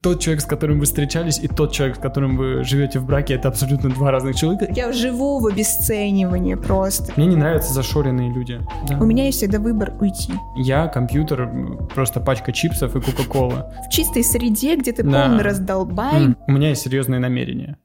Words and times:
тот 0.00 0.20
человек, 0.20 0.42
с 0.42 0.46
которым 0.46 0.78
вы 0.78 0.84
встречались, 0.84 1.40
и 1.40 1.48
тот 1.48 1.72
человек, 1.72 1.96
с 1.96 1.98
которым 1.98 2.36
вы 2.36 2.62
живете 2.62 3.00
в 3.00 3.06
браке, 3.06 3.34
это 3.34 3.48
абсолютно 3.48 3.90
два 3.90 4.12
разных 4.12 4.36
человека. 4.36 4.72
Я 4.72 4.92
живу 4.92 5.40
в 5.40 5.46
обесценивании 5.46 6.54
просто. 6.54 7.12
Мне 7.16 7.26
не 7.26 7.36
нравятся 7.36 7.72
зашоренные 7.72 8.32
люди. 8.32 8.60
Да. 8.88 8.98
У 8.98 9.04
меня 9.04 9.26
есть 9.26 9.38
всегда 9.38 9.58
выбор 9.58 9.94
уйти. 10.00 10.32
Я 10.56 10.86
компьютер, 10.86 11.50
просто 11.92 12.20
пачка 12.20 12.52
чипсов 12.52 12.94
и 12.94 13.00
кока-кола. 13.00 13.74
В 13.88 13.92
чистой 13.92 14.22
среде, 14.22 14.76
где 14.76 14.92
ты 14.92 15.02
да. 15.02 15.26
полный 15.26 15.42
раздолбай. 15.42 16.22
М-м. 16.22 16.36
У 16.46 16.52
меня 16.52 16.68
есть 16.68 16.82
серьезные 16.82 17.18
намерения. 17.18 17.76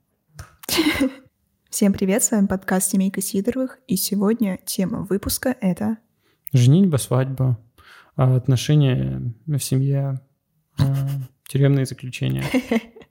Всем 1.71 1.93
привет, 1.93 2.23
с 2.23 2.30
вами 2.30 2.45
подкаст 2.45 2.91
«Семейка 2.91 3.21
Сидоровых», 3.21 3.80
и 3.88 3.95
сегодня 3.95 4.59
тема 4.64 5.00
выпуска— 5.09 5.55
это... 5.61 5.98
Женитьба, 6.52 6.98
свадьба, 6.98 7.57
а, 8.16 8.36
отношения 8.36 9.34
в 9.48 9.57
семье, 9.57 10.20
Тюремные 11.54 11.85
заключения. 11.85 12.43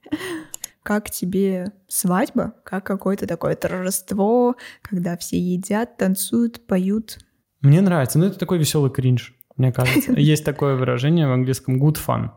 Как 0.83 1.09
тебе 1.09 1.71
свадьба? 1.87 2.55
Как 2.65 2.85
какое-то 2.85 3.25
такое 3.25 3.55
торжество, 3.55 4.57
когда 4.81 5.15
все 5.15 5.39
едят, 5.39 5.95
танцуют, 5.95 6.67
поют? 6.67 7.19
Мне 7.61 7.79
нравится, 7.79 8.19
но 8.19 8.25
это 8.25 8.37
такой 8.37 8.57
веселый 8.57 8.91
кринж, 8.91 9.33
мне 9.55 9.71
кажется. 9.71 10.11
Есть 10.17 10.43
такое 10.43 10.75
выражение 10.75 11.25
в 11.25 11.31
английском 11.31 11.81
good 11.81 11.97
fun. 12.05 12.31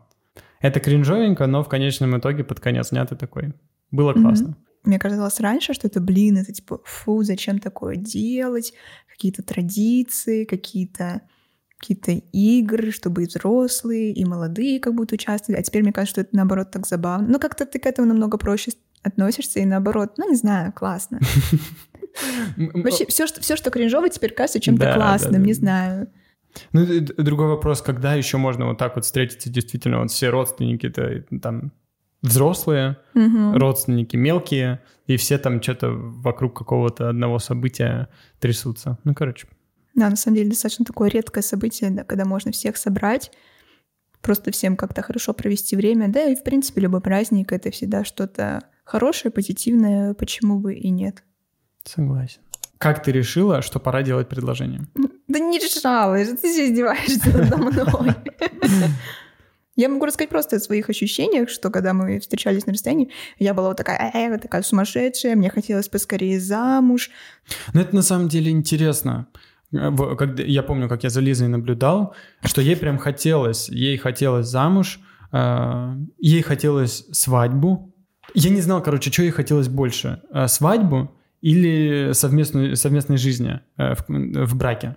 Это 0.60 0.78
кринжовенько, 0.78 1.48
но 1.48 1.64
в 1.64 1.68
конечном 1.68 2.16
итоге 2.16 2.44
под 2.44 2.60
конец 2.60 2.90
дня 2.90 3.04
ты 3.04 3.16
такой. 3.16 3.54
Было 3.90 4.12
классно. 4.12 4.56
Мне 4.84 5.00
казалось 5.00 5.40
раньше, 5.40 5.74
что 5.74 5.88
это, 5.88 6.00
блин, 6.00 6.38
это 6.38 6.52
типа, 6.52 6.82
фу, 6.84 7.24
зачем 7.24 7.58
такое 7.58 7.96
делать? 7.96 8.74
Какие-то 9.10 9.42
традиции, 9.42 10.44
какие-то 10.44 11.22
какие-то 11.78 12.12
игры, 12.32 12.90
чтобы 12.90 13.24
и 13.24 13.26
взрослые, 13.26 14.12
и 14.12 14.24
молодые 14.24 14.80
как 14.80 14.94
будто 14.94 15.14
участвовали. 15.14 15.60
А 15.60 15.62
теперь 15.62 15.82
мне 15.82 15.92
кажется, 15.92 16.12
что 16.12 16.20
это 16.22 16.36
наоборот 16.36 16.70
так 16.70 16.86
забавно. 16.86 17.28
Ну, 17.28 17.38
как-то 17.38 17.66
ты 17.66 17.78
к 17.78 17.86
этому 17.86 18.08
намного 18.08 18.38
проще 18.38 18.72
относишься, 19.02 19.60
и 19.60 19.64
наоборот, 19.66 20.14
ну, 20.16 20.28
не 20.28 20.36
знаю, 20.36 20.72
классно. 20.72 21.20
Вообще, 22.56 23.06
все, 23.06 23.26
что, 23.26 23.40
все, 23.40 23.56
что 23.56 23.70
кринжово, 23.70 24.08
теперь 24.08 24.32
кажется 24.32 24.60
чем-то 24.60 24.94
классным, 24.94 25.44
не 25.44 25.52
знаю. 25.52 26.08
Ну, 26.72 26.86
другой 27.18 27.48
вопрос, 27.48 27.82
когда 27.82 28.14
еще 28.14 28.38
можно 28.38 28.66
вот 28.66 28.78
так 28.78 28.96
вот 28.96 29.04
встретиться, 29.04 29.50
действительно, 29.50 30.00
вот 30.00 30.10
все 30.10 30.30
родственники-то 30.30 31.24
там 31.42 31.72
взрослые, 32.22 32.96
родственники 33.14 34.16
мелкие, 34.16 34.80
и 35.06 35.16
все 35.16 35.38
там 35.38 35.62
что-то 35.62 35.90
вокруг 35.90 36.56
какого-то 36.56 37.10
одного 37.10 37.38
события 37.38 38.08
трясутся. 38.40 38.98
Ну, 39.04 39.14
короче, 39.14 39.46
да, 39.96 40.10
на 40.10 40.16
самом 40.16 40.36
деле 40.36 40.50
достаточно 40.50 40.84
такое 40.84 41.08
редкое 41.08 41.42
событие, 41.42 41.90
да, 41.90 42.04
когда 42.04 42.24
можно 42.24 42.52
всех 42.52 42.76
собрать, 42.76 43.32
просто 44.20 44.50
всем 44.52 44.76
как-то 44.76 45.02
хорошо 45.02 45.32
провести 45.32 45.74
время. 45.74 46.08
Да, 46.08 46.24
и 46.24 46.36
в 46.36 46.44
принципе 46.44 46.82
любой 46.82 47.00
праздник— 47.00 47.50
это 47.52 47.70
всегда 47.70 48.04
что-то 48.04 48.62
хорошее, 48.84 49.32
позитивное, 49.32 50.14
почему 50.14 50.60
бы 50.60 50.74
и 50.74 50.90
нет. 50.90 51.24
Согласен. 51.84 52.40
Как 52.78 53.02
ты 53.02 53.10
решила, 53.10 53.62
что 53.62 53.80
пора 53.80 54.02
делать 54.02 54.28
предложение? 54.28 54.82
Да 55.28 55.38
не 55.38 55.58
решала, 55.58 56.16
ты 56.18 56.36
здесь 56.36 56.70
издеваешься 56.70 57.36
надо 57.36 57.56
мной. 57.56 58.14
Я 59.76 59.90
могу 59.90 60.06
рассказать 60.06 60.30
просто 60.30 60.56
о 60.56 60.60
своих 60.60 60.88
ощущениях, 60.88 61.50
что 61.50 61.70
когда 61.70 61.92
мы 61.92 62.18
встречались 62.18 62.64
на 62.64 62.72
расстоянии, 62.72 63.10
я 63.38 63.52
была 63.52 63.68
вот 63.68 63.76
такая, 63.76 64.10
э, 64.14 64.30
вот 64.30 64.40
такая 64.40 64.62
сумасшедшая, 64.62 65.36
мне 65.36 65.50
хотелось 65.50 65.88
поскорее 65.88 66.40
замуж. 66.40 67.10
Но 67.74 67.82
это 67.82 67.94
на 67.94 68.00
самом 68.00 68.28
деле 68.28 68.50
интересно. 68.50 69.28
Когда, 70.18 70.42
я 70.42 70.62
помню, 70.62 70.88
как 70.88 71.04
я 71.04 71.10
за 71.10 71.20
Лизой 71.20 71.48
наблюдал, 71.48 72.14
что 72.42 72.60
ей 72.60 72.76
прям 72.76 72.98
хотелось, 72.98 73.68
ей 73.68 73.96
хотелось 73.96 74.46
замуж, 74.46 75.00
э, 75.32 75.96
ей 76.18 76.42
хотелось 76.42 77.06
свадьбу. 77.12 77.94
Я 78.34 78.50
не 78.50 78.60
знал, 78.60 78.82
короче, 78.82 79.10
что 79.12 79.22
ей 79.22 79.30
хотелось 79.30 79.68
больше, 79.68 80.22
э, 80.32 80.48
свадьбу 80.48 81.14
или 81.40 82.12
совместную, 82.12 82.76
совместной 82.76 83.18
жизни 83.18 83.60
э, 83.76 83.94
в, 83.94 84.46
в 84.46 84.56
браке. 84.56 84.96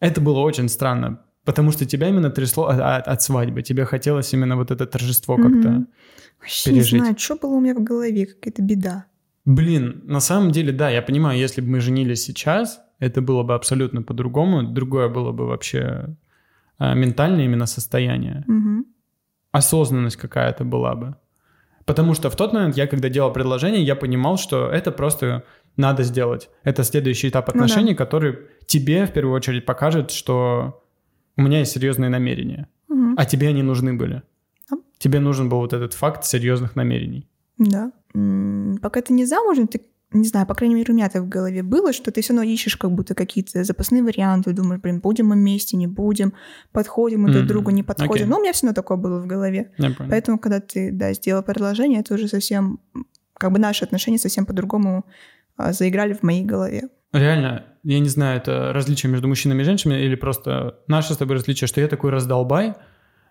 Это 0.00 0.20
было 0.20 0.40
очень 0.40 0.68
странно, 0.68 1.20
потому 1.44 1.72
что 1.72 1.84
тебя 1.84 2.08
именно 2.08 2.30
трясло 2.30 2.66
от, 2.66 2.80
от, 2.80 3.08
от 3.08 3.22
свадьбы, 3.22 3.62
тебе 3.62 3.84
хотелось 3.84 4.32
именно 4.32 4.56
вот 4.56 4.70
это 4.70 4.86
торжество 4.86 5.36
как-то 5.36 5.68
mm-hmm. 5.68 5.86
Вообще 6.40 6.70
пережить. 6.70 6.92
не 6.92 6.98
знаю, 7.00 7.18
что 7.18 7.36
было 7.36 7.50
у 7.50 7.60
меня 7.60 7.74
в 7.74 7.82
голове, 7.82 8.26
какая-то 8.26 8.62
беда. 8.62 9.04
Блин, 9.44 10.02
на 10.04 10.20
самом 10.20 10.52
деле, 10.52 10.72
да, 10.72 10.90
я 10.90 11.02
понимаю, 11.02 11.38
если 11.38 11.60
бы 11.60 11.68
мы 11.68 11.80
женились 11.80 12.22
сейчас, 12.22 12.80
это 13.00 13.22
было 13.22 13.42
бы 13.42 13.54
абсолютно 13.54 14.02
по-другому, 14.02 14.62
другое 14.62 15.08
было 15.08 15.32
бы 15.32 15.46
вообще 15.46 16.16
а, 16.78 16.94
ментальное 16.94 17.44
именно 17.44 17.66
состояние. 17.66 18.44
Угу. 18.46 18.86
Осознанность 19.52 20.16
какая-то 20.16 20.64
была 20.64 20.94
бы. 20.94 21.16
Потому 21.86 22.14
что 22.14 22.30
в 22.30 22.36
тот 22.36 22.52
момент 22.52 22.76
я, 22.76 22.86
когда 22.86 23.08
делал 23.08 23.32
предложение, 23.32 23.82
я 23.82 23.96
понимал, 23.96 24.36
что 24.36 24.68
это 24.68 24.92
просто 24.92 25.44
надо 25.76 26.04
сделать. 26.04 26.50
Это 26.62 26.84
следующий 26.84 27.28
этап 27.28 27.48
отношений, 27.48 27.92
ну, 27.92 27.96
да. 27.96 28.04
который 28.04 28.38
тебе 28.66 29.06
в 29.06 29.12
первую 29.12 29.34
очередь 29.34 29.66
покажет, 29.66 30.10
что 30.10 30.82
у 31.36 31.42
меня 31.42 31.60
есть 31.60 31.72
серьезные 31.72 32.10
намерения, 32.10 32.68
угу. 32.88 33.14
а 33.16 33.24
тебе 33.24 33.48
они 33.48 33.62
нужны 33.62 33.94
были. 33.94 34.22
А? 34.70 34.76
Тебе 34.98 35.20
нужен 35.20 35.48
был 35.48 35.58
вот 35.58 35.72
этот 35.72 35.94
факт 35.94 36.24
серьезных 36.24 36.76
намерений. 36.76 37.26
Да. 37.58 37.92
Пока 38.82 39.00
ты 39.00 39.12
не 39.12 39.24
замужем, 39.24 39.66
ты 39.66 39.80
не 40.12 40.26
знаю, 40.26 40.46
по 40.46 40.54
крайней 40.54 40.74
мере, 40.74 40.92
у 40.92 40.96
меня 40.96 41.06
это 41.06 41.22
в 41.22 41.28
голове 41.28 41.62
было, 41.62 41.92
что 41.92 42.10
ты 42.10 42.20
все 42.20 42.32
равно 42.32 42.50
ищешь 42.50 42.76
как 42.76 42.90
будто 42.90 43.14
какие-то 43.14 43.62
запасные 43.62 44.02
варианты, 44.02 44.52
думаешь, 44.52 44.80
блин, 44.80 45.00
будем 45.00 45.28
мы 45.28 45.36
вместе, 45.36 45.76
не 45.76 45.86
будем, 45.86 46.32
подходим 46.72 47.22
мы 47.22 47.28
mm-hmm. 47.28 47.32
друг 47.32 47.46
другу, 47.46 47.70
не 47.70 47.82
подходим. 47.82 48.26
Okay. 48.26 48.28
Но 48.28 48.38
у 48.38 48.40
меня 48.40 48.52
все 48.52 48.66
равно 48.66 48.74
такое 48.74 48.96
было 48.96 49.20
в 49.20 49.26
голове. 49.26 49.72
Поэтому, 49.98 50.38
когда 50.38 50.60
ты, 50.60 50.90
да, 50.92 51.12
сделал 51.12 51.42
предложение, 51.42 52.00
это 52.00 52.14
уже 52.14 52.26
совсем, 52.28 52.80
как 53.34 53.52
бы 53.52 53.58
наши 53.58 53.84
отношения 53.84 54.18
совсем 54.18 54.46
по-другому 54.46 55.06
а, 55.56 55.72
заиграли 55.72 56.14
в 56.14 56.22
моей 56.22 56.44
голове. 56.44 56.88
Реально, 57.12 57.64
я 57.82 57.98
не 57.98 58.08
знаю, 58.08 58.38
это 58.38 58.72
различие 58.72 59.10
между 59.10 59.28
мужчинами 59.28 59.62
и 59.62 59.64
женщинами 59.64 60.00
или 60.00 60.14
просто 60.14 60.78
наше 60.86 61.14
с 61.14 61.16
тобой 61.16 61.36
различие, 61.36 61.68
что 61.68 61.80
я 61.80 61.88
такой 61.88 62.10
раздолбай, 62.10 62.74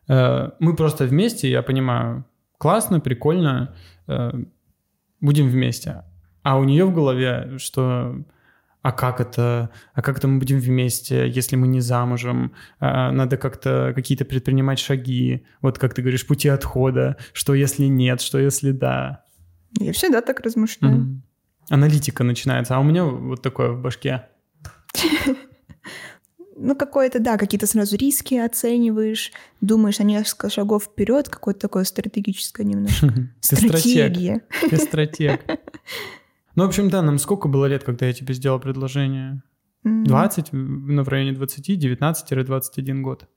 э, 0.07 0.49
мы 0.59 0.75
просто 0.75 1.05
вместе, 1.05 1.49
я 1.49 1.61
понимаю, 1.61 2.25
классно, 2.57 2.99
прикольно, 2.99 3.75
э, 4.07 4.31
будем 5.21 5.47
вместе. 5.47 6.03
А 6.49 6.57
у 6.57 6.63
нее 6.63 6.85
в 6.85 6.95
голове, 6.95 7.59
что 7.59 8.25
а 8.81 8.91
как 8.91 9.21
это, 9.21 9.69
а 9.93 10.01
как 10.01 10.17
это 10.17 10.27
мы 10.27 10.39
будем 10.39 10.57
вместе, 10.57 11.29
если 11.29 11.55
мы 11.55 11.67
не 11.67 11.79
замужем, 11.79 12.53
а, 12.79 13.11
надо 13.11 13.37
как-то 13.37 13.93
какие-то 13.93 14.25
предпринимать 14.25 14.79
шаги, 14.79 15.45
вот 15.61 15.77
как 15.77 15.93
ты 15.93 16.01
говоришь, 16.01 16.25
пути 16.25 16.49
отхода, 16.49 17.17
что 17.33 17.53
если 17.53 17.85
нет, 17.85 18.19
что 18.19 18.39
если 18.39 18.71
да. 18.71 19.25
Я 19.79 19.93
всегда 19.93 20.21
так 20.21 20.39
размышляю. 20.39 20.95
Mm-hmm. 20.95 21.17
Аналитика 21.69 22.23
начинается, 22.23 22.75
а 22.75 22.79
у 22.79 22.83
меня 22.83 23.03
вот 23.03 23.43
такое 23.43 23.69
в 23.69 23.79
башке. 23.83 24.25
ну, 26.57 26.75
какое-то, 26.75 27.19
да, 27.19 27.37
какие-то 27.37 27.67
сразу 27.67 27.95
риски 27.95 28.33
оцениваешь, 28.33 29.31
думаешь 29.61 29.99
о 29.99 30.03
несколько 30.03 30.49
шагов 30.49 30.85
вперед, 30.85 31.29
какое-то 31.29 31.59
такое 31.59 31.83
стратегическое 31.83 32.63
немножко. 32.63 33.13
Стратегия. 33.39 34.41
Ты 34.67 34.77
стратег. 34.77 35.41
Ну, 36.59 36.65
в 36.65 36.67
общем, 36.67 36.89
да, 36.89 37.01
нам 37.01 37.19
сколько 37.19 37.47
было 37.47 37.67
лет, 37.67 37.85
когда 37.85 38.05
я 38.05 38.11
тебе 38.11 38.33
сделал 38.33 38.59
предложение? 38.59 39.43
20, 39.85 40.47
ну, 40.51 41.03
в 41.03 41.07
районе 41.07 41.31
20, 41.31 41.69
19-21 41.69 42.99
год. 42.99 43.29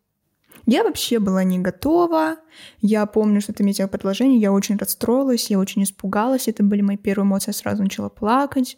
Я 0.66 0.82
вообще 0.82 1.20
была 1.20 1.44
не 1.44 1.60
готова. 1.60 2.38
Я 2.80 3.06
помню, 3.06 3.40
что 3.40 3.52
ты 3.52 3.62
мне 3.62 3.74
сделал 3.74 3.90
предложение, 3.90 4.40
я 4.40 4.50
очень 4.50 4.76
расстроилась, 4.76 5.50
я 5.50 5.60
очень 5.60 5.84
испугалась. 5.84 6.48
Это 6.48 6.64
были 6.64 6.80
мои 6.80 6.96
первые 6.96 7.24
эмоции, 7.24 7.50
я 7.50 7.52
сразу 7.52 7.84
начала 7.84 8.08
плакать, 8.08 8.76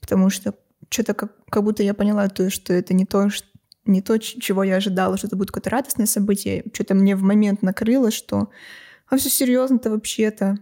потому 0.00 0.28
что 0.28 0.54
что-то 0.90 1.14
как, 1.14 1.36
как 1.48 1.62
будто 1.62 1.84
я 1.84 1.94
поняла, 1.94 2.28
то, 2.28 2.50
что 2.50 2.72
это 2.72 2.94
не 2.94 3.06
то, 3.06 3.30
что, 3.30 3.46
не 3.84 4.02
то, 4.02 4.18
чего 4.18 4.64
я 4.64 4.74
ожидала, 4.74 5.16
что 5.16 5.28
это 5.28 5.36
будет 5.36 5.52
какое-то 5.52 5.70
радостное 5.70 6.06
событие. 6.06 6.64
Что-то 6.74 6.96
мне 6.96 7.14
в 7.14 7.22
момент 7.22 7.62
накрыло, 7.62 8.10
что 8.10 8.50
а 9.06 9.18
все 9.18 9.30
серьезно-то 9.30 9.90
вообще-то. 9.90 10.58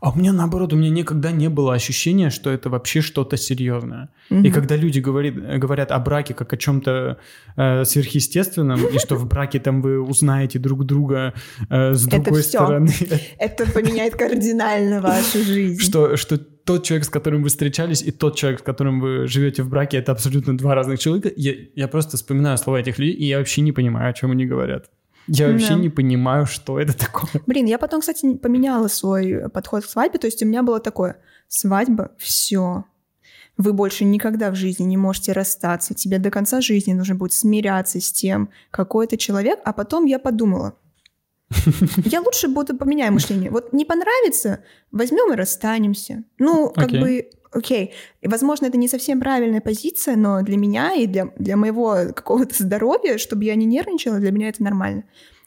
А 0.00 0.10
у 0.10 0.18
меня 0.18 0.32
наоборот, 0.32 0.72
у 0.72 0.76
меня 0.76 0.90
никогда 0.90 1.30
не 1.32 1.48
было 1.48 1.74
ощущения, 1.74 2.30
что 2.30 2.50
это 2.50 2.70
вообще 2.70 3.00
что-то 3.00 3.36
серьезное. 3.36 4.10
Угу. 4.30 4.40
И 4.40 4.50
когда 4.50 4.76
люди 4.76 5.00
говорит, 5.00 5.36
говорят 5.58 5.90
о 5.90 5.98
браке 5.98 6.34
как 6.34 6.52
о 6.52 6.56
чем-то 6.56 7.18
э, 7.56 7.84
сверхъестественном, 7.84 8.86
и 8.86 8.98
что 8.98 9.16
в 9.16 9.26
браке 9.26 9.58
там 9.58 9.82
вы 9.82 10.00
узнаете 10.00 10.58
друг 10.58 10.84
друга 10.84 11.34
э, 11.70 11.94
с 11.94 12.06
другой 12.06 12.42
стороны. 12.42 12.92
Это 13.38 13.66
поменяет 13.66 14.16
кардинально 14.16 15.00
вашу 15.00 15.42
жизнь. 15.42 15.80
Что, 15.80 16.16
что 16.16 16.38
тот 16.38 16.84
человек, 16.84 17.06
с 17.06 17.08
которым 17.08 17.42
вы 17.42 17.48
встречались, 17.48 18.02
и 18.02 18.10
тот 18.10 18.36
человек, 18.36 18.60
с 18.60 18.62
которым 18.62 19.00
вы 19.00 19.26
живете 19.28 19.62
в 19.62 19.68
браке, 19.68 19.98
это 19.98 20.12
абсолютно 20.12 20.58
два 20.58 20.74
разных 20.74 20.98
человека. 20.98 21.30
Я, 21.36 21.52
я 21.76 21.88
просто 21.88 22.16
вспоминаю 22.16 22.58
слова 22.58 22.78
этих 22.78 22.98
людей, 22.98 23.14
и 23.14 23.24
я 23.24 23.38
вообще 23.38 23.60
не 23.60 23.72
понимаю, 23.72 24.10
о 24.10 24.12
чем 24.12 24.32
они 24.32 24.46
говорят. 24.46 24.90
Я 25.26 25.50
вообще 25.50 25.70
да. 25.70 25.74
не 25.74 25.88
понимаю, 25.88 26.46
что 26.46 26.78
это 26.78 26.96
такое. 26.96 27.42
Блин, 27.46 27.66
я 27.66 27.78
потом, 27.78 28.00
кстати, 28.00 28.34
поменяла 28.34 28.88
свой 28.88 29.48
подход 29.50 29.84
к 29.84 29.88
свадьбе. 29.88 30.18
То 30.18 30.26
есть 30.26 30.42
у 30.42 30.46
меня 30.46 30.62
было 30.62 30.80
такое, 30.80 31.18
свадьба, 31.48 32.12
все. 32.18 32.84
Вы 33.56 33.72
больше 33.72 34.04
никогда 34.04 34.50
в 34.50 34.54
жизни 34.54 34.84
не 34.84 34.96
можете 34.96 35.32
расстаться. 35.32 35.94
Тебе 35.94 36.18
до 36.18 36.30
конца 36.30 36.60
жизни 36.60 36.92
нужно 36.92 37.14
будет 37.14 37.32
смиряться 37.32 38.00
с 38.00 38.12
тем, 38.12 38.50
какой 38.70 39.06
это 39.06 39.16
человек. 39.16 39.58
А 39.64 39.72
потом 39.72 40.04
я 40.04 40.18
подумала, 40.18 40.76
Я 42.04 42.20
лучше 42.20 42.48
буду 42.48 42.76
поменяю 42.76 43.12
мышление. 43.12 43.50
Вот 43.50 43.72
не 43.72 43.84
понравится, 43.84 44.64
возьмем 44.90 45.32
и 45.32 45.36
расстанемся. 45.36 46.24
Ну, 46.38 46.70
как 46.70 46.86
Окей. 46.86 47.00
бы, 47.00 47.30
окей. 47.52 47.92
И, 48.20 48.28
возможно, 48.28 48.66
это 48.66 48.76
не 48.78 48.88
совсем 48.88 49.20
правильная 49.20 49.60
позиция, 49.60 50.16
но 50.16 50.42
для 50.42 50.56
меня 50.56 50.94
и 50.94 51.06
для, 51.06 51.26
для 51.38 51.56
моего 51.56 51.96
какого-то 52.14 52.62
здоровья, 52.62 53.18
чтобы 53.18 53.44
я 53.44 53.54
не 53.54 53.66
нервничала, 53.66 54.18
для 54.18 54.30
меня 54.30 54.48
это 54.48 54.62
нормально. 54.62 55.04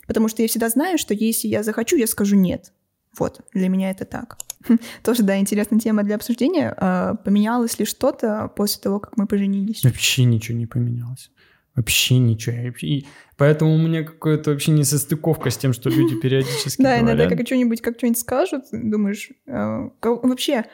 Потому 0.07 0.27
что 0.27 0.41
я 0.41 0.47
всегда 0.47 0.69
знаю, 0.69 0.97
что 0.97 1.13
если 1.13 1.47
я 1.47 1.63
захочу, 1.63 1.95
я 1.95 2.07
скажу 2.07 2.35
нет. 2.35 2.73
Вот, 3.17 3.41
для 3.53 3.69
меня 3.69 3.91
это 3.91 4.05
так. 4.05 4.37
Тоже, 5.03 5.23
да, 5.23 5.37
интересная 5.37 5.79
тема 5.79 6.03
для 6.03 6.15
обсуждения. 6.15 6.73
А, 6.77 7.15
Поменялось 7.15 7.79
ли 7.79 7.85
что-то 7.85 8.51
после 8.55 8.81
того, 8.81 8.99
как 8.99 9.17
мы 9.17 9.27
поженились? 9.27 9.83
Вообще 9.83 10.25
ничего 10.25 10.57
не 10.57 10.65
поменялось. 10.65 11.31
Вообще 11.75 12.17
ничего. 12.17 12.55
И 12.81 13.05
поэтому 13.37 13.73
у 13.73 13.77
меня 13.77 14.03
какая-то 14.03 14.51
вообще 14.51 14.71
несостыковка 14.71 15.49
с 15.49 15.57
тем, 15.57 15.71
что 15.73 15.89
люди 15.89 16.15
периодически 16.21 16.81
Да, 16.81 16.99
иногда 16.99 17.29
как 17.29 17.45
что-нибудь, 17.45 17.81
как 17.81 17.97
что-нибудь 17.97 18.19
скажут, 18.19 18.65
думаешь, 18.71 19.29
ка- 19.45 20.15
вообще, 20.15 20.65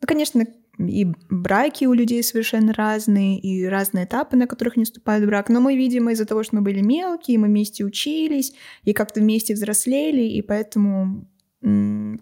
ну, 0.00 0.06
конечно, 0.06 0.46
и 0.78 1.06
браки 1.30 1.84
у 1.84 1.92
людей 1.92 2.22
совершенно 2.22 2.72
разные, 2.72 3.38
и 3.38 3.64
разные 3.64 4.04
этапы, 4.04 4.36
на 4.36 4.46
которых 4.46 4.76
не 4.76 4.84
вступает 4.84 5.22
в 5.22 5.26
брак. 5.26 5.48
Но 5.48 5.60
мы, 5.60 5.76
видимо, 5.76 6.12
из-за 6.12 6.26
того, 6.26 6.42
что 6.42 6.56
мы 6.56 6.62
были 6.62 6.80
мелкие, 6.80 7.38
мы 7.38 7.46
вместе 7.46 7.84
учились, 7.84 8.52
и 8.82 8.92
как-то 8.92 9.20
вместе 9.20 9.54
взрослели, 9.54 10.22
и 10.22 10.42
поэтому 10.42 11.28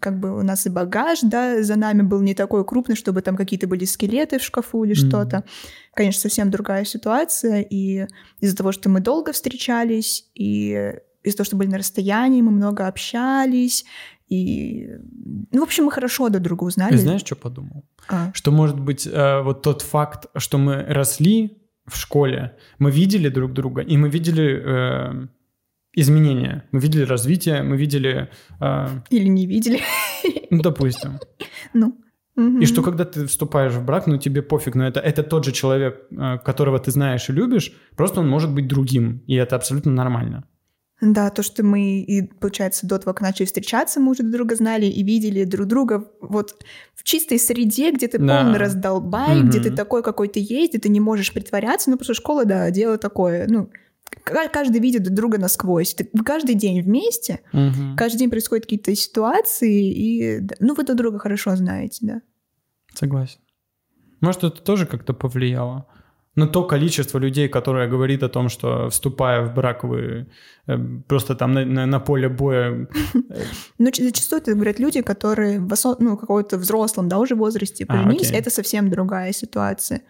как 0.01 0.21
бы 0.21 0.39
у 0.39 0.43
нас 0.43 0.67
и 0.67 0.71
багаж, 0.71 1.19
да, 1.23 1.65
за 1.65 1.75
нами 1.75 2.03
был 2.03 2.21
не 2.21 2.33
такой 2.33 2.65
крупный, 2.65 2.95
чтобы 2.95 3.23
там 3.23 3.37
какие-то 3.37 3.67
были 3.67 3.85
скелеты 3.85 4.39
в 4.39 4.43
шкафу 4.45 4.85
или 4.85 4.93
Мгм. 4.93 5.09
что-то. 5.09 5.45
Конечно, 5.95 6.21
совсем 6.21 6.49
другая 6.51 6.85
ситуация, 6.85 7.61
и 7.61 8.07
из-за 8.39 8.57
того, 8.57 8.71
что 8.71 8.89
мы 8.89 9.01
долго 9.01 9.33
встречались, 9.33 10.31
и 10.37 10.93
из-за 11.25 11.39
того, 11.39 11.45
что 11.45 11.57
были 11.57 11.71
на 11.71 11.79
расстоянии, 11.79 12.41
мы 12.41 12.53
много 12.53 12.87
общались, 12.87 13.85
и, 14.33 14.89
ну, 15.53 15.61
в 15.61 15.63
общем, 15.63 15.85
мы 15.85 15.91
хорошо 15.93 16.31
друг 16.31 16.43
друга 16.43 16.65
узнали. 16.65 16.95
И 16.95 16.97
знаешь, 16.97 17.21
что 17.21 17.37
подумал? 17.37 17.85
А, 18.09 18.31
Что, 18.33 18.51
может 18.51 18.81
быть, 18.81 19.07
э, 19.07 19.43
вот 19.43 19.63
тот 19.63 19.83
факт, 19.83 20.27
что 20.37 20.59
мы 20.59 20.85
росли 20.89 21.59
в 21.87 21.97
школе, 21.97 22.57
мы 22.79 22.91
видели 22.91 23.29
друг 23.29 23.53
друга, 23.53 23.83
и 23.83 23.97
мы 23.99 24.09
видели 24.09 24.63
э, 24.65 25.27
изменения, 26.01 26.63
мы 26.73 26.81
видели 26.81 27.05
развитие, 27.05 27.63
мы 27.63 27.77
видели, 27.77 28.31
э, 28.61 28.87
или 29.11 29.29
не 29.29 29.47
видели. 29.47 29.81
ну, 30.51 30.63
допустим. 30.63 31.19
Ну. 31.75 31.99
И 32.63 32.65
что 32.65 32.83
когда 32.83 33.05
ты 33.05 33.27
вступаешь 33.27 33.75
в 33.75 33.85
брак, 33.85 34.07
ну 34.07 34.17
тебе 34.17 34.41
пофиг, 34.41 34.75
но 34.75 34.87
это, 34.87 35.01
это 35.01 35.23
тот 35.23 35.45
же 35.45 35.53
человек, 35.53 36.09
которого 36.45 36.79
ты 36.79 36.91
знаешь 36.91 37.29
и 37.29 37.33
любишь, 37.33 37.73
просто 37.97 38.21
он 38.21 38.29
может 38.31 38.55
быть 38.55 38.67
другим, 38.67 39.23
и 39.27 39.35
это 39.35 39.57
абсолютно 39.57 39.93
нормально. 39.93 40.45
Да, 41.05 41.31
то, 41.31 41.43
что 41.43 41.65
мы, 41.65 41.99
и, 42.01 42.23
получается, 42.23 42.87
до 42.87 42.97
того, 42.97 43.13
как 43.13 43.23
начали 43.23 43.45
встречаться, 43.45 43.99
мы 43.99 44.13
уже 44.13 44.23
друг 44.23 44.33
друга 44.33 44.55
знали 44.55 44.87
и 44.87 45.03
видели 45.03 45.43
друг 45.43 45.67
друга 45.67 46.09
вот 46.21 46.63
в 46.95 47.03
чистой 47.03 47.41
среде, 47.41 47.91
где 47.91 48.07
ты 48.07 48.19
Да. 48.19 48.45
полный 48.45 48.57
раздолбай, 48.59 49.43
где 49.43 49.59
ты 49.59 49.73
такой, 49.73 50.05
какой 50.05 50.29
ты 50.29 50.39
есть, 50.39 50.71
где 50.71 50.79
ты 50.79 50.89
не 50.89 51.01
можешь 51.01 51.33
притворяться, 51.33 51.91
ну, 51.91 51.97
потому 51.97 52.05
что 52.05 52.15
школа, 52.15 52.45
да, 52.45 52.71
дело 52.71 52.99
такое, 52.99 53.49
ну, 53.49 53.69
ка- 54.23 54.49
каждый 54.49 54.81
видит 54.81 55.03
друг 55.03 55.17
друга 55.17 55.39
насквозь. 55.39 55.93
Ты 55.95 56.05
каждый 56.25 56.55
день 56.55 56.81
вместе, 56.83 57.41
Мгм. 57.53 57.97
каждый 57.97 58.19
день 58.19 58.31
происходят 58.31 58.67
какие-то 58.67 58.95
ситуации, 58.95 59.91
и, 59.93 60.41
ну, 60.61 60.75
вы 60.75 60.85
друг 60.85 60.97
друга 60.99 61.19
хорошо 61.19 61.57
знаете, 61.57 61.99
да. 62.03 62.23
Согласен. 62.95 63.41
Может, 64.21 64.45
это 64.45 64.63
тоже 64.63 64.87
как-то 64.87 65.15
повлияло? 65.15 65.89
Но 66.35 66.47
то 66.47 66.65
количество 66.65 67.19
людей, 67.19 67.49
которое 67.49 67.89
говорит 67.89 68.23
о 68.23 68.29
том, 68.29 68.49
что 68.49 68.89
вступая 68.89 69.43
в 69.43 69.55
брак, 69.55 69.85
вы 69.85 70.27
э, 70.67 70.79
просто 71.07 71.35
там 71.35 71.53
на, 71.53 71.65
на- 71.65 71.87
на 71.87 72.01
поле 72.01 72.29
боя... 72.29 72.89
э, 73.29 73.91
ч- 73.93 74.05
зачастую 74.05 74.41
это 74.41 74.55
говорят 74.55 74.81
люди, 74.81 75.03
которые 75.03 75.61
в 75.61 75.75
ну, 75.99 76.17
каком-то 76.17 76.57
взрослом, 76.57 77.09
да, 77.09 77.19
уже 77.19 77.35
возрасте 77.35 77.85
А, 77.89 77.93
поженились, 77.93 78.31
это 78.31 78.51
совсем 78.51 78.89
другая 78.91 79.33
ситуация. 79.33 80.01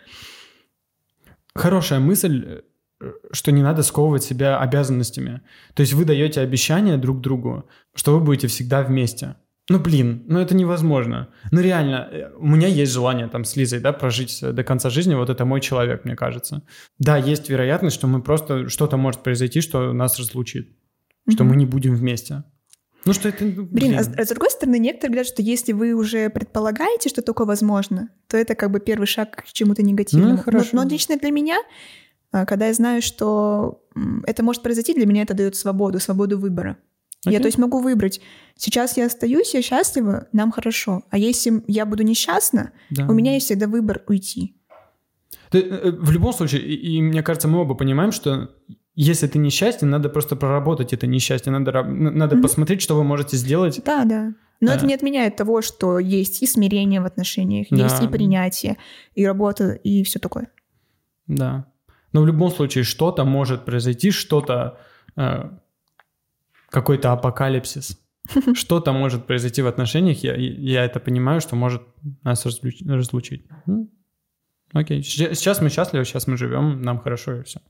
Хорошая 1.54 1.98
мысль, 2.00 2.62
э, 3.00 3.12
что 3.32 3.50
не 3.52 3.62
надо 3.62 3.82
сковывать 3.82 4.22
себя 4.22 4.58
обязанностями. 4.60 5.40
То 5.74 5.80
есть 5.82 5.92
вы 5.92 6.04
даете 6.04 6.40
обещание 6.40 6.98
друг 6.98 7.20
другу, 7.20 7.64
что 7.94 8.12
вы 8.14 8.20
будете 8.24 8.46
всегда 8.46 8.82
вместе. 8.82 9.34
Ну, 9.68 9.78
блин, 9.78 10.24
ну 10.26 10.40
это 10.40 10.56
невозможно. 10.56 11.28
Ну, 11.52 11.60
реально, 11.60 12.08
э, 12.10 12.30
у 12.36 12.46
меня 12.46 12.66
есть 12.66 12.92
желание 12.92 13.28
там 13.28 13.44
с 13.44 13.56
Лизой, 13.56 13.80
да, 13.80 13.92
прожить 13.92 14.42
э, 14.42 14.52
до 14.52 14.64
конца 14.64 14.90
жизни, 14.90 15.14
вот 15.14 15.30
это 15.30 15.44
мой 15.44 15.60
человек, 15.60 16.04
мне 16.04 16.16
кажется. 16.16 16.62
Да, 16.98 17.16
есть 17.16 17.48
вероятность, 17.48 17.96
что 17.96 18.08
мы 18.08 18.22
просто, 18.22 18.68
что-то 18.68 18.96
может 18.96 19.22
произойти, 19.22 19.60
что 19.60 19.92
нас 19.92 20.18
разлучит, 20.18 20.76
что 21.30 21.44
Мгм. 21.44 21.50
мы 21.50 21.56
не 21.56 21.66
будем 21.66 21.94
вместе. 21.94 22.42
Ну, 23.04 23.12
что 23.12 23.28
это, 23.28 23.44
ну, 23.44 23.64
Блин, 23.64 23.96
а 23.98 24.02
с, 24.02 24.08
а 24.16 24.24
с 24.24 24.28
другой 24.28 24.50
стороны, 24.50 24.78
некоторые 24.78 25.12
говорят, 25.12 25.26
что 25.26 25.42
если 25.42 25.72
вы 25.72 25.92
уже 25.92 26.28
предполагаете, 26.30 27.08
что 27.08 27.22
такое 27.22 27.46
возможно, 27.46 28.10
то 28.28 28.36
это 28.36 28.54
как 28.54 28.70
бы 28.70 28.80
первый 28.80 29.06
шаг 29.06 29.44
к 29.44 29.52
чему-то 29.52 29.82
негативному. 29.82 30.32
Ну, 30.32 30.36
но, 30.36 30.42
хорошо. 30.42 30.70
но 30.72 30.84
лично 30.84 31.16
для 31.16 31.30
меня, 31.30 31.58
а, 32.30 32.46
когда 32.46 32.66
я 32.66 32.74
знаю, 32.74 33.02
что 33.02 33.84
это 34.26 34.44
может 34.44 34.62
произойти, 34.62 34.94
для 34.94 35.06
меня 35.06 35.22
это 35.22 35.34
дает 35.34 35.56
свободу, 35.56 35.98
свободу 35.98 36.38
выбора. 36.38 36.78
Я, 37.24 37.30
Окей. 37.30 37.40
то 37.42 37.46
есть, 37.48 37.58
могу 37.58 37.80
выбрать. 37.80 38.20
Сейчас 38.56 38.96
я 38.96 39.06
остаюсь, 39.06 39.54
я 39.54 39.62
счастлива, 39.62 40.26
нам 40.32 40.50
хорошо. 40.50 41.02
А 41.10 41.18
если 41.18 41.62
я 41.68 41.86
буду 41.86 42.02
несчастна, 42.02 42.72
Да. 42.90 43.06
у 43.06 43.12
меня 43.12 43.34
есть 43.34 43.46
всегда 43.46 43.66
выбор 43.68 44.02
уйти. 44.08 44.56
Ты, 45.50 45.60
э, 45.60 45.90
в 45.92 46.10
любом 46.10 46.32
случае, 46.32 46.62
и, 46.62 46.96
и 46.96 47.02
мне 47.02 47.22
кажется, 47.22 47.46
мы 47.48 47.60
оба 47.60 47.74
понимаем, 47.74 48.10
что 48.12 48.50
если 48.96 49.26
ты 49.28 49.38
несчастен, 49.38 49.88
надо 49.90 50.08
просто 50.08 50.34
проработать 50.36 50.92
это 50.92 51.06
несчастье, 51.06 51.52
надо, 51.52 51.82
надо 51.84 52.34
Мгм. 52.36 52.42
посмотреть, 52.42 52.82
что 52.82 52.94
вы 52.96 53.04
можете 53.04 53.36
сделать. 53.36 53.80
Да, 53.84 54.04
да. 54.04 54.34
Но 54.60 54.68
Да. 54.68 54.74
это 54.76 54.86
не 54.86 54.94
отменяет 54.94 55.36
того, 55.36 55.62
что 55.62 55.98
есть 55.98 56.42
и 56.42 56.46
смирение 56.46 57.00
в 57.00 57.04
отношениях, 57.06 57.66
есть 57.70 57.98
Да. 58.00 58.04
и 58.04 58.08
принятие, 58.08 58.76
и 59.14 59.26
работа, 59.26 59.72
и 59.72 60.02
все 60.02 60.18
такое. 60.18 60.48
Да. 61.26 61.66
Но 62.12 62.22
в 62.22 62.26
любом 62.26 62.50
случае 62.50 62.84
что-то 62.84 63.24
может 63.24 63.64
произойти, 63.64 64.10
что-то, 64.10 64.78
э, 65.16 65.50
какой-то 66.72 67.12
апокалипсис. 67.12 67.98
Что-то 68.54 68.92
может 68.92 69.26
произойти 69.26 69.62
в 69.62 69.66
отношениях, 69.66 70.22
я, 70.24 70.34
я 70.36 70.84
это 70.84 71.00
понимаю, 71.00 71.40
что 71.40 71.56
может 71.56 71.82
нас 72.22 72.46
разлуч- 72.46 72.88
разлучить. 72.88 73.44
М, 73.66 73.88
Окей, 74.72 75.02
сейчас 75.02 75.60
мы 75.60 75.68
счастливы, 75.68 76.04
сейчас 76.04 76.26
мы 76.26 76.36
живем, 76.38 76.80
нам 76.82 76.98
хорошо 76.98 77.36
и 77.36 77.42
все. 77.42 77.60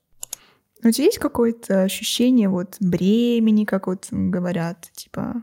У 0.85 0.91
тебя 0.91 1.05
есть 1.07 1.19
какое-то 1.19 1.83
ощущение 1.83 2.49
вот 2.49 2.77
бремени, 2.81 3.65
как 3.65 3.87
вот 3.89 4.07
говорят, 4.11 4.89
типа 4.95 5.43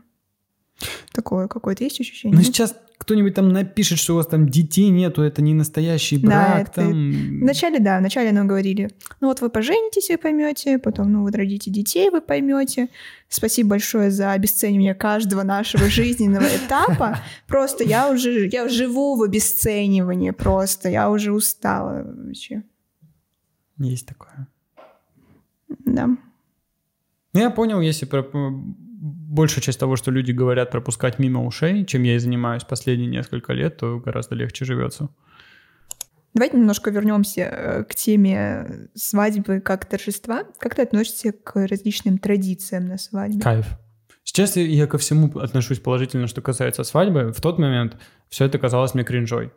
такое 1.12 1.48
какое-то 1.48 1.84
есть 1.84 2.00
ощущение? 2.00 2.36
Ну 2.36 2.42
сейчас 2.42 2.74
кто-нибудь 3.10 3.34
там 3.34 3.48
напишет, 3.48 3.98
что 3.98 4.12
у 4.12 4.16
вас 4.18 4.28
там 4.28 4.48
детей 4.48 4.88
нету, 4.90 5.22
это 5.22 5.42
не 5.42 5.52
настоящий 5.52 6.16
Да, 6.18 6.28
брак, 6.28 6.62
это- 6.68 6.72
там... 6.82 7.10
Вначале, 7.40 7.80
да, 7.80 7.98
вначале 7.98 8.30
нам 8.30 8.46
говорили, 8.46 8.88
ну 9.20 9.26
вот 9.26 9.40
вы 9.40 9.50
поженитесь, 9.50 10.10
вы 10.10 10.16
поймете, 10.16 10.78
потом, 10.78 11.10
ну 11.10 11.22
вот 11.22 11.34
родите 11.34 11.72
детей, 11.72 12.08
вы 12.10 12.20
поймете. 12.20 12.88
Спасибо 13.28 13.70
большое 13.70 14.12
за 14.12 14.30
обесценивание 14.30 14.94
каждого 14.94 15.42
нашего 15.42 15.86
жизненного 15.90 16.44
этапа. 16.44 17.18
Просто 17.48 17.82
я 17.82 18.08
уже, 18.12 18.46
я 18.46 18.68
живу 18.68 19.16
в 19.16 19.22
обесценивании 19.24 20.30
просто, 20.30 20.88
я 20.88 21.10
уже 21.10 21.32
устала 21.32 22.04
вообще. 22.04 22.62
Есть 23.78 24.06
такое. 24.06 24.46
Да. 25.84 26.06
Ну, 26.06 27.40
я 27.40 27.50
понял, 27.50 27.80
если 27.80 28.06
про- 28.06 28.22
большая 29.00 29.62
часть 29.62 29.80
того, 29.80 29.96
что 29.96 30.10
люди 30.10 30.32
говорят, 30.32 30.70
пропускать 30.70 31.18
мимо 31.18 31.44
ушей, 31.44 31.84
чем 31.86 32.02
я 32.02 32.16
и 32.16 32.18
занимаюсь 32.18 32.64
последние 32.64 33.08
несколько 33.08 33.52
лет, 33.54 33.78
то 33.78 33.98
гораздо 33.98 34.34
легче 34.34 34.64
живется. 34.64 35.08
Давайте 36.34 36.58
немножко 36.58 36.90
вернемся 36.90 37.40
э, 37.40 37.84
к 37.84 37.94
теме 37.94 38.88
свадьбы 38.94 39.60
как 39.60 39.86
торжества. 39.86 40.44
Как 40.58 40.74
ты 40.76 40.82
относишься 40.82 41.32
к 41.32 41.66
различным 41.66 42.18
традициям 42.18 42.86
на 42.86 42.98
свадьбе? 42.98 43.40
Кайф. 43.40 43.66
Сейчас 44.22 44.54
я- 44.56 44.62
я 44.64 44.86
ко 44.86 44.96
всему 44.98 45.36
отношусь 45.40 45.80
положительно, 45.80 46.28
что 46.28 46.40
касается 46.40 46.84
свадьбы. 46.84 47.32
В 47.32 47.40
тот 47.40 47.58
момент 47.58 47.96
все 48.28 48.44
это 48.44 48.58
казалось 48.58 48.94
мне 48.94 49.02
кринжой. 49.02 49.50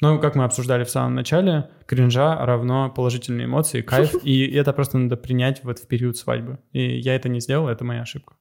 Но, 0.00 0.18
как 0.18 0.34
мы 0.34 0.44
обсуждали 0.44 0.84
в 0.84 0.90
самом 0.90 1.14
начале, 1.14 1.68
кринжа 1.86 2.44
равно 2.46 2.90
положительные 2.90 3.44
эмоции, 3.44 3.82
кайф, 3.82 4.14
и 4.24 4.46
это 4.52 4.72
просто 4.72 4.96
надо 4.98 5.16
принять 5.16 5.62
вот 5.62 5.78
в 5.78 5.86
период 5.86 6.16
свадьбы. 6.16 6.58
И 6.72 6.98
я 7.00 7.14
это 7.16 7.28
не 7.28 7.40
сделал, 7.40 7.68
это 7.68 7.84
моя 7.84 8.00
ошибка. 8.02 8.34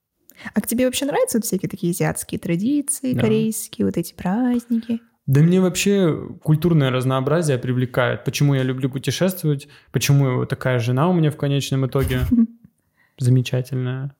А 0.54 0.62
к 0.62 0.68
тебе 0.68 0.86
вообще 0.86 1.06
нравятся 1.06 1.38
вот 1.38 1.46
всякие 1.46 1.70
такие 1.70 1.92
азиатские 1.92 2.40
традиции, 2.40 3.14
Да. 3.14 3.22
корейские, 3.22 3.86
вот 3.86 3.98
эти 3.98 4.14
праздники? 4.14 5.00
Да 5.26 5.40
мне 5.42 5.62
вообще 5.62 6.30
культурное 6.44 6.92
разнообразие 6.92 7.58
привлекает. 7.58 8.26
Почему 8.26 8.56
я 8.56 8.64
люблю 8.64 8.90
путешествовать, 8.90 9.70
почему 9.92 10.46
такая 10.46 10.80
жена 10.80 11.08
у 11.08 11.14
меня 11.14 11.32
в 11.32 11.38
конечном 11.38 11.86
итоге 11.88 12.20
замечательная. 13.18 14.16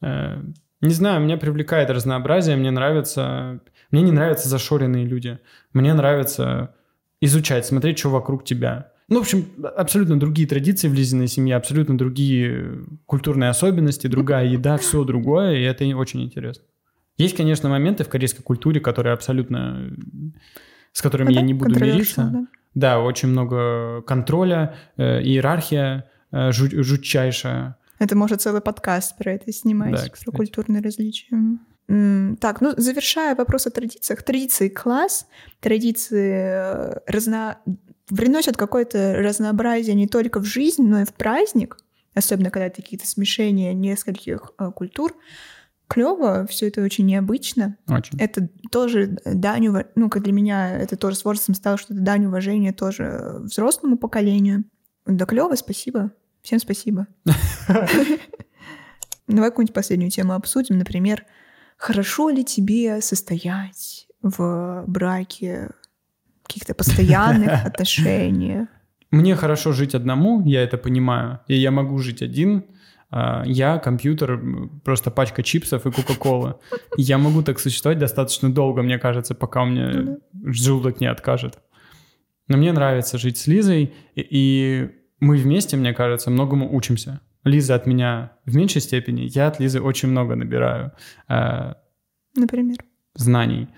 Э, 0.00 0.40
Не 0.80 0.90
знаю, 0.90 1.20
меня 1.22 1.36
привлекает 1.36 1.90
разнообразие, 1.90 2.56
мне 2.56 2.70
нравится... 2.70 3.60
Мне 3.90 4.02
не 4.02 4.12
нравятся 4.12 4.48
зашоренные 4.48 5.06
люди. 5.06 5.38
Мне 5.72 5.94
нравится 5.94 6.74
изучать, 7.20 7.66
смотреть, 7.66 7.98
что 7.98 8.10
вокруг 8.10 8.44
тебя. 8.44 8.92
Ну, 9.08 9.20
в 9.20 9.22
общем, 9.22 9.46
абсолютно 9.76 10.20
другие 10.20 10.46
традиции 10.46 10.86
в 10.86 10.94
Лизиной 10.94 11.28
семье, 11.28 11.56
абсолютно 11.56 11.96
другие 11.96 12.84
культурные 13.06 13.48
особенности, 13.48 14.06
другая 14.06 14.46
еда, 14.46 14.76
все 14.78 15.04
другое, 15.04 15.56
и 15.56 15.62
это 15.62 15.84
очень 15.96 16.22
интересно. 16.22 16.64
Есть, 17.16 17.36
конечно, 17.36 17.68
моменты 17.68 18.04
в 18.04 18.08
корейской 18.08 18.42
культуре, 18.42 18.80
которые 18.80 19.12
абсолютно... 19.12 19.90
с 20.92 21.02
которыми 21.02 21.32
я 21.32 21.40
не 21.40 21.54
буду 21.54 21.74
мириться. 21.74 22.30
Да. 22.32 22.46
да, 22.74 23.00
очень 23.00 23.28
много 23.28 24.02
контроля, 24.02 24.76
э, 24.96 25.22
иерархия 25.22 26.08
э, 26.30 26.50
жу- 26.50 26.82
жутчайшая. 26.82 27.76
Это 27.98 28.14
может 28.14 28.42
целый 28.42 28.60
подкаст 28.60 29.16
про 29.18 29.32
это 29.32 29.52
снимать, 29.52 29.94
да, 29.94 30.04
про 30.24 30.32
культурные 30.32 30.82
различия. 30.82 31.36
Так, 32.40 32.60
ну, 32.60 32.74
завершая 32.76 33.34
вопрос 33.34 33.66
о 33.66 33.70
традициях. 33.70 34.22
Традиции 34.22 34.68
класс, 34.68 35.26
традиции 35.60 36.32
э, 36.34 37.00
разно... 37.06 37.58
приносят 38.08 38.56
какое-то 38.56 39.14
разнообразие 39.14 39.94
не 39.94 40.06
только 40.06 40.40
в 40.40 40.44
жизнь, 40.44 40.82
но 40.82 41.00
и 41.00 41.04
в 41.04 41.14
праздник, 41.14 41.78
особенно 42.14 42.50
когда 42.50 42.66
это 42.66 42.82
какие-то 42.82 43.06
смешения 43.06 43.72
нескольких 43.72 44.52
э, 44.58 44.70
культур. 44.74 45.14
Клево, 45.88 46.46
все 46.46 46.68
это 46.68 46.82
очень 46.82 47.06
необычно. 47.06 47.76
Очень. 47.88 48.18
Это 48.18 48.48
тоже 48.70 49.18
дань 49.24 49.68
ув... 49.68 49.84
ну, 49.94 50.10
как 50.10 50.22
для 50.22 50.32
меня, 50.32 50.78
это 50.78 50.96
тоже 50.96 51.16
с 51.16 51.24
возрастом 51.24 51.54
стало, 51.54 51.78
что 51.78 51.94
это 51.94 52.02
дань 52.02 52.26
уважения 52.26 52.72
тоже 52.72 53.36
взрослому 53.40 53.96
поколению. 53.96 54.64
Да 55.06 55.24
клево, 55.24 55.54
спасибо. 55.54 56.12
Всем 56.42 56.58
спасибо. 56.58 57.06
Давай 59.26 59.50
какую-нибудь 59.50 59.74
последнюю 59.74 60.10
тему 60.10 60.34
обсудим. 60.34 60.78
Например, 60.78 61.24
хорошо 61.76 62.28
ли 62.28 62.44
тебе 62.44 63.00
состоять 63.00 64.08
в 64.22 64.84
браке, 64.86 65.70
каких-то 66.48 66.74
постоянных 66.74 67.64
отношениях? 67.66 68.68
Мне 69.10 69.36
хорошо 69.36 69.72
жить 69.72 69.94
одному, 69.94 70.42
я 70.46 70.62
это 70.62 70.78
понимаю, 70.78 71.40
и 71.48 71.54
я 71.54 71.70
могу 71.70 71.98
жить 71.98 72.22
один. 72.22 72.64
А, 73.10 73.42
я 73.46 73.78
компьютер, 73.78 74.42
просто 74.84 75.10
пачка 75.10 75.42
чипсов 75.42 75.86
и 75.86 75.90
кока-колы. 75.90 76.56
Я 76.98 77.16
могу 77.16 77.42
так 77.42 77.58
существовать 77.58 77.98
достаточно 77.98 78.52
долго, 78.52 78.82
мне 78.82 78.98
кажется, 78.98 79.34
пока 79.34 79.62
у 79.62 79.66
меня 79.66 79.92
ну 79.92 80.20
желудок 80.52 81.00
не 81.00 81.06
откажет. 81.06 81.58
Но 82.48 82.58
мне 82.58 82.72
нравится 82.72 83.18
жить 83.18 83.38
с 83.38 83.46
Лизой, 83.46 83.94
и 84.14 84.90
мы 85.20 85.36
вместе, 85.38 85.76
мне 85.76 85.94
кажется, 85.94 86.30
многому 86.30 86.74
учимся. 86.74 87.20
Лиза 87.44 87.74
от 87.74 87.86
меня 87.86 88.32
в 88.44 88.56
меньшей 88.56 88.82
степени, 88.82 89.22
я 89.22 89.46
от 89.48 89.60
Лизы 89.60 89.80
очень 89.80 90.10
много 90.10 90.34
набираю. 90.34 90.92
Э, 91.28 91.74
Например? 92.34 92.76
Знаний. 93.14 93.68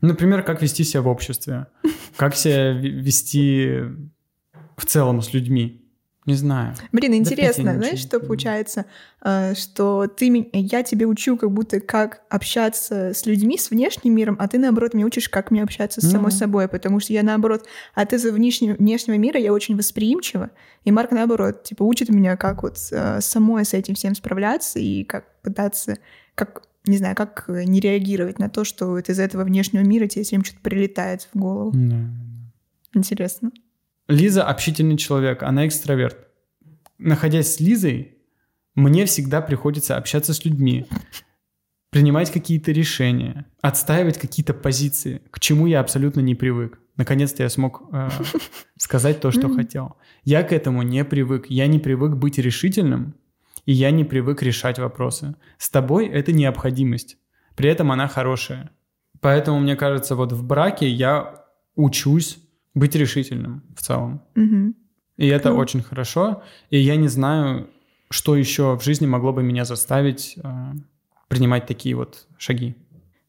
Например, 0.00 0.42
как 0.42 0.62
вести 0.62 0.84
себя 0.84 1.02
в 1.02 1.08
обществе, 1.08 1.66
как 2.16 2.34
себя 2.34 2.72
вести 2.72 3.80
в 4.76 4.84
целом 4.86 5.22
с 5.22 5.32
людьми. 5.32 5.82
Не 6.26 6.34
знаю. 6.34 6.74
Блин, 6.90 7.14
интересно, 7.14 7.72
да, 7.72 7.74
знаешь, 7.74 8.00
что 8.00 8.18
получается, 8.18 8.86
э, 9.24 9.54
что 9.54 10.08
ты, 10.08 10.50
я 10.52 10.82
тебе 10.82 11.06
учу 11.06 11.36
как 11.36 11.52
будто 11.52 11.78
как 11.78 12.22
общаться 12.28 13.14
с 13.14 13.26
людьми, 13.26 13.56
с 13.56 13.70
внешним 13.70 14.16
миром, 14.16 14.36
а 14.40 14.48
ты, 14.48 14.58
наоборот, 14.58 14.92
мне 14.92 15.04
учишь, 15.04 15.28
как 15.28 15.52
мне 15.52 15.62
общаться 15.62 16.00
с 16.00 16.04
mm-hmm. 16.04 16.10
самой 16.10 16.32
собой, 16.32 16.66
потому 16.66 16.98
что 16.98 17.12
я, 17.12 17.22
наоборот, 17.22 17.64
от 17.94 18.12
из-за 18.12 18.32
внешнего, 18.32 18.74
внешнего 18.74 19.16
мира 19.16 19.38
я 19.38 19.52
очень 19.52 19.76
восприимчива, 19.76 20.50
и 20.82 20.90
Марк, 20.90 21.12
наоборот, 21.12 21.62
типа, 21.62 21.84
учит 21.84 22.08
меня, 22.08 22.36
как 22.36 22.64
вот 22.64 22.76
э, 22.90 23.20
самой 23.20 23.64
с 23.64 23.72
этим 23.72 23.94
всем 23.94 24.16
справляться 24.16 24.80
и 24.80 25.04
как 25.04 25.40
пытаться, 25.42 25.98
как 26.34 26.64
не 26.86 26.98
знаю, 26.98 27.16
как 27.16 27.44
не 27.48 27.80
реагировать 27.80 28.38
на 28.38 28.48
то, 28.48 28.64
что 28.64 28.86
вот 28.86 29.08
из 29.08 29.18
этого 29.18 29.44
внешнего 29.44 29.82
мира 29.82 30.06
тебе 30.06 30.24
всем 30.24 30.44
что-то 30.44 30.60
прилетает 30.60 31.28
в 31.32 31.38
голову. 31.38 31.72
Mm-hmm. 31.72 32.06
Интересно. 32.94 33.50
Лиза 34.08 34.44
общительный 34.44 34.96
человек, 34.96 35.42
она 35.42 35.66
экстраверт. 35.66 36.16
Находясь 36.98 37.54
с 37.54 37.60
Лизой, 37.60 38.16
мне 38.74 39.04
всегда 39.06 39.40
приходится 39.40 39.96
общаться 39.96 40.32
с 40.32 40.44
людьми, 40.44 40.86
принимать 41.90 42.30
какие-то 42.30 42.72
решения, 42.72 43.46
отстаивать 43.60 44.18
какие-то 44.18 44.54
позиции, 44.54 45.22
к 45.30 45.40
чему 45.40 45.66
я 45.66 45.80
абсолютно 45.80 46.20
не 46.20 46.34
привык. 46.34 46.78
Наконец-то 46.96 47.42
я 47.42 47.50
смог 47.50 47.82
э, 47.92 48.08
сказать 48.78 49.20
то, 49.20 49.30
что 49.30 49.48
хотел. 49.48 49.96
Я 50.24 50.42
к 50.42 50.52
этому 50.52 50.82
не 50.82 51.04
привык. 51.04 51.46
Я 51.48 51.66
не 51.66 51.78
привык 51.78 52.16
быть 52.16 52.38
решительным, 52.38 53.14
и 53.66 53.72
я 53.72 53.90
не 53.90 54.04
привык 54.04 54.42
решать 54.42 54.78
вопросы. 54.78 55.34
С 55.58 55.68
тобой 55.68 56.06
это 56.06 56.32
необходимость. 56.32 57.18
При 57.56 57.68
этом 57.68 57.92
она 57.92 58.08
хорошая. 58.08 58.70
Поэтому, 59.20 59.60
мне 59.60 59.76
кажется, 59.76 60.14
вот 60.14 60.32
в 60.32 60.44
браке 60.44 60.88
я 60.88 61.44
учусь 61.74 62.38
быть 62.74 62.94
решительным 62.94 63.64
в 63.76 63.82
целом. 63.82 64.22
Угу. 64.36 64.74
И 65.16 65.26
это 65.26 65.50
ну. 65.50 65.56
очень 65.56 65.82
хорошо. 65.82 66.42
И 66.70 66.78
я 66.78 66.96
не 66.96 67.08
знаю, 67.08 67.68
что 68.08 68.36
еще 68.36 68.76
в 68.76 68.84
жизни 68.84 69.06
могло 69.06 69.32
бы 69.32 69.42
меня 69.42 69.64
заставить 69.64 70.38
э, 70.42 70.72
принимать 71.28 71.66
такие 71.66 71.96
вот 71.96 72.26
шаги. 72.38 72.76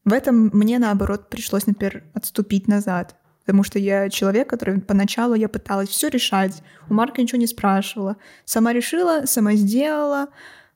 В 0.04 0.12
этом 0.12 0.50
мне, 0.52 0.78
наоборот, 0.78 1.28
пришлось, 1.28 1.66
например, 1.66 2.04
отступить 2.14 2.68
назад. 2.68 3.16
Потому 3.48 3.64
что 3.64 3.78
я 3.78 4.10
человек, 4.10 4.50
который 4.50 4.78
поначалу 4.78 5.34
я 5.34 5.48
пыталась 5.48 5.88
все 5.88 6.08
решать. 6.08 6.62
У 6.90 6.94
Марка 6.94 7.22
ничего 7.22 7.38
не 7.38 7.46
спрашивала. 7.46 8.18
Сама 8.44 8.74
решила, 8.74 9.22
сама 9.24 9.54
сделала. 9.54 10.28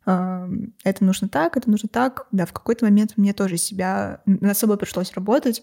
Это 0.07 1.05
нужно 1.05 1.29
так, 1.29 1.59
это 1.59 1.71
нужно 1.71 1.91
так. 1.91 2.26
Да, 2.33 2.47
в 2.47 2.52
какой-то 2.55 2.87
момент 2.87 3.12
мне 3.19 3.35
тоже 3.35 3.59
себя... 3.59 4.23
Над 4.25 4.57
собой 4.57 4.79
пришлось 4.79 5.12
работать 5.12 5.62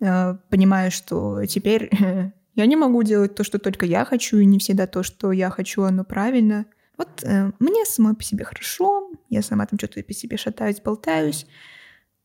Э, 0.00 0.34
понимаю, 0.48 0.90
что 0.90 1.44
теперь 1.46 1.90
я 2.54 2.66
не 2.66 2.76
могу 2.76 3.02
делать 3.02 3.34
то, 3.34 3.44
что 3.44 3.58
только 3.58 3.86
я 3.86 4.04
хочу, 4.04 4.38
и 4.38 4.44
не 4.44 4.58
всегда 4.58 4.86
то, 4.86 5.02
что 5.02 5.32
я 5.32 5.50
хочу, 5.50 5.82
оно 5.82 6.04
правильно. 6.04 6.66
Вот 6.96 7.22
э, 7.22 7.52
мне 7.58 7.84
самой 7.84 8.14
по 8.14 8.22
себе 8.22 8.44
хорошо, 8.44 9.10
я 9.28 9.42
сама 9.42 9.66
там 9.66 9.78
что-то 9.78 10.02
по 10.02 10.12
себе 10.12 10.36
шатаюсь, 10.36 10.80
болтаюсь, 10.80 11.46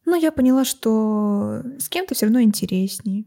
но 0.05 0.15
я 0.15 0.32
поняла, 0.32 0.65
что 0.65 1.63
с 1.79 1.89
кем-то 1.89 2.15
все 2.15 2.25
равно 2.25 2.41
интереснее, 2.41 3.25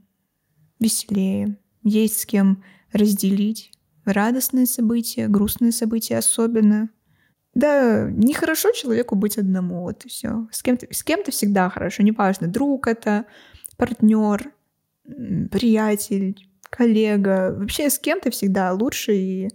веселее, 0.79 1.59
есть 1.83 2.21
с 2.21 2.27
кем 2.27 2.63
разделить 2.93 3.73
радостные 4.05 4.67
события, 4.67 5.29
грустные 5.29 5.73
события 5.73 6.19
особенно. 6.19 6.91
Да, 7.55 8.09
нехорошо 8.11 8.71
человеку 8.73 9.15
быть 9.15 9.39
одному, 9.39 9.83
вот 9.83 10.05
и 10.05 10.09
все. 10.09 10.47
С 10.53 10.63
кем-то, 10.63 10.87
с 10.91 11.03
кем-то 11.03 11.31
всегда 11.31 11.71
хорошо, 11.71 12.03
неважно, 12.03 12.49
друг 12.49 12.87
это, 12.87 13.25
партнер, 13.77 14.53
приятель, 15.05 16.49
коллега, 16.69 17.55
вообще 17.59 17.89
с 17.89 17.99
кем-то 17.99 18.31
всегда 18.31 18.73
лучше, 18.73 19.15
и 19.15 19.49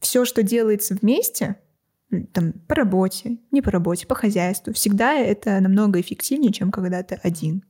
все, 0.00 0.24
что 0.24 0.42
делается 0.42 0.94
вместе, 0.94 1.56
там, 2.32 2.52
по 2.52 2.74
работе, 2.74 3.38
не 3.50 3.60
по 3.60 3.70
работе, 3.70 4.06
по 4.06 4.14
хозяйству, 4.14 4.72
всегда 4.72 5.14
это 5.14 5.60
намного 5.60 6.00
эффективнее, 6.00 6.52
чем 6.52 6.70
когда 6.70 7.02
ты 7.02 7.18
один. 7.22 7.64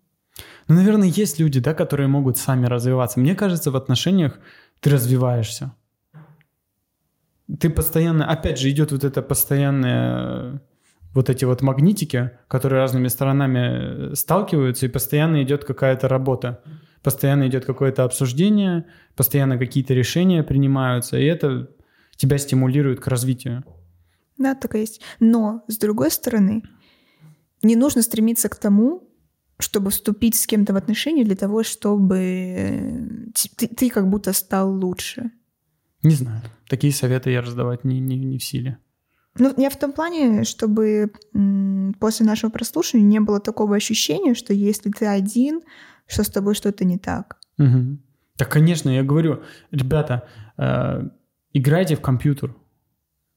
Ну, 0.68 0.74
наверное, 0.74 1.08
есть 1.08 1.38
люди, 1.38 1.60
да, 1.60 1.74
которые 1.74 2.08
могут 2.08 2.38
сами 2.38 2.66
развиваться. 2.66 3.20
Мне 3.20 3.34
кажется, 3.34 3.70
в 3.70 3.76
отношениях 3.76 4.38
ты 4.80 4.90
развиваешься. 4.90 5.74
Ты 7.60 7.70
постоянно, 7.70 8.26
опять 8.26 8.58
же, 8.58 8.70
идет 8.70 8.90
вот 8.90 9.04
это 9.04 9.22
постоянное 9.22 10.62
вот 11.14 11.30
эти 11.30 11.44
вот 11.44 11.62
магнитики, 11.62 12.32
которые 12.48 12.80
разными 12.80 13.08
сторонами 13.08 14.10
э, 14.10 14.14
сталкиваются, 14.14 14.86
и 14.86 14.88
постоянно 14.88 15.42
идет 15.42 15.64
какая-то 15.64 16.08
работа, 16.08 16.62
постоянно 17.02 17.46
идет 17.46 17.64
какое-то 17.64 18.02
обсуждение, 18.02 18.86
постоянно 19.14 19.56
какие-то 19.56 19.94
решения 19.94 20.42
принимаются, 20.42 21.16
и 21.16 21.24
это 21.24 21.70
тебя 22.16 22.38
стимулирует 22.38 23.00
к 23.00 23.06
развитию. 23.06 23.64
Да, 24.38 24.54
так 24.54 24.74
и 24.74 24.80
есть. 24.80 25.00
Но, 25.20 25.62
с 25.68 25.78
другой 25.78 26.10
стороны, 26.10 26.62
не 27.62 27.76
нужно 27.76 28.02
стремиться 28.02 28.48
к 28.48 28.56
тому, 28.56 29.08
чтобы 29.58 29.90
вступить 29.90 30.34
с 30.34 30.46
кем-то 30.46 30.72
в 30.72 30.76
отношения 30.76 31.24
для 31.24 31.36
того, 31.36 31.62
чтобы 31.62 32.18
э, 32.18 33.06
ты, 33.56 33.68
ты 33.68 33.90
как 33.90 34.08
будто 34.08 34.32
стал 34.32 34.72
лучше. 34.72 35.30
Не 36.02 36.14
знаю. 36.14 36.42
Такие 36.68 36.92
советы 36.92 37.30
я 37.30 37.40
раздавать 37.40 37.84
не, 37.84 38.00
не, 38.00 38.16
не 38.16 38.38
в 38.38 38.44
силе. 38.44 38.78
Ну, 39.38 39.52
я 39.56 39.68
в 39.68 39.76
том 39.76 39.92
плане, 39.92 40.44
чтобы 40.44 41.10
после 41.98 42.26
нашего 42.26 42.50
прослушивания 42.50 43.06
не 43.06 43.20
было 43.20 43.40
такого 43.40 43.74
ощущения, 43.74 44.34
что 44.34 44.52
если 44.52 44.90
ты 44.90 45.06
один, 45.06 45.62
что 46.06 46.22
с 46.22 46.28
тобой 46.28 46.54
что-то 46.54 46.84
не 46.84 46.98
так. 46.98 47.38
Угу. 47.58 47.98
Так, 48.36 48.48
конечно, 48.48 48.90
я 48.90 49.02
говорю, 49.02 49.42
ребята, 49.70 50.28
э, 50.56 51.08
играйте 51.52 51.96
в 51.96 52.00
компьютер. 52.00 52.54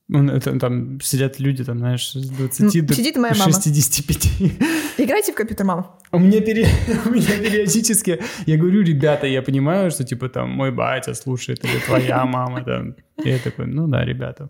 Ну, 0.09 0.31
это, 0.31 0.57
там 0.57 1.01
сидят 1.01 1.39
люди, 1.39 1.65
там, 1.65 1.79
знаешь, 1.79 2.11
с 2.13 2.29
20 2.29 2.85
до 2.87 2.93
Сидит 2.93 3.17
моя 3.17 3.33
65. 3.33 4.39
Мама. 4.39 4.51
Играйте 4.97 5.33
в 5.33 5.35
компьютер, 5.35 5.65
мама. 5.65 5.99
У 6.11 6.19
меня, 6.19 6.39
пере... 6.39 6.65
у 7.05 7.09
меня 7.09 7.37
периодически... 7.41 8.19
Я 8.45 8.57
говорю, 8.57 8.83
ребята, 8.83 9.27
я 9.27 9.41
понимаю, 9.41 9.91
что, 9.91 10.05
типа, 10.05 10.29
там, 10.29 10.49
мой 10.49 10.71
батя 10.71 11.13
слушает, 11.13 11.65
или 11.65 11.79
твоя 11.79 12.25
мама, 12.25 12.63
там. 12.63 12.95
И 13.23 13.29
я 13.29 13.37
такой, 13.39 13.67
ну 13.67 13.87
да, 13.87 14.05
ребята. 14.05 14.49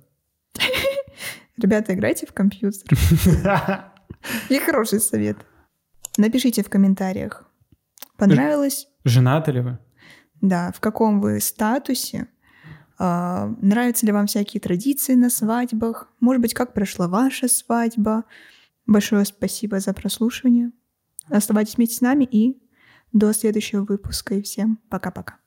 Ребята, 1.58 1.94
играйте 1.94 2.28
в 2.28 2.34
компьютер. 2.34 2.98
И 4.50 4.60
хороший 4.60 5.00
совет. 5.00 5.38
Напишите 6.18 6.64
в 6.64 6.70
комментариях, 6.70 7.46
понравилось? 8.18 8.88
Женаты 9.06 9.52
ли 9.52 9.62
вы? 9.62 9.80
Да, 10.42 10.72
в 10.72 10.80
каком 10.80 11.20
вы 11.20 11.40
статусе? 11.40 12.28
А, 12.98 13.54
нравятся 13.62 14.06
ли 14.06 14.12
вам 14.12 14.28
всякие 14.28 14.60
традиции 14.60 15.14
на 15.14 15.30
свадьбах? 15.30 16.12
Может 16.20 16.42
быть, 16.42 16.54
как 16.54 16.74
прошла 16.74 17.08
ваша 17.08 17.48
свадьба? 17.48 18.26
Большое 18.86 19.26
спасибо 19.26 19.80
за 19.80 19.94
прослушивание. 19.94 20.72
Оставайтесь 21.30 21.76
вместе 21.76 21.96
с 21.96 22.02
нами 22.02 22.24
и 22.24 22.62
до 23.14 23.34
следующего 23.34 23.84
выпуска. 23.84 24.36
И 24.36 24.42
всем 24.42 24.80
пока-пока. 24.90 25.38